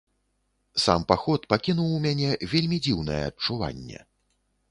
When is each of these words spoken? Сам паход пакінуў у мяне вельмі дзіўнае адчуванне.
Сам 0.83 1.03
паход 1.11 1.45
пакінуў 1.51 1.89
у 1.97 2.01
мяне 2.07 2.29
вельмі 2.55 2.77
дзіўнае 2.87 3.19
адчуванне. 3.29 3.99